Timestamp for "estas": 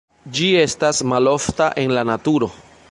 0.61-1.03